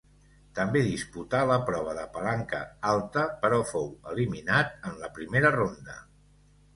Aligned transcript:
També 0.59 0.79
disputà 0.85 1.41
la 1.49 1.57
prova 1.67 1.91
de 1.97 2.05
palanca 2.15 2.61
alta, 2.93 3.25
però 3.43 3.59
fou 3.73 3.85
eliminat 4.15 4.73
en 4.91 4.97
la 5.03 5.11
primera 5.19 5.53
ronda. 5.57 5.99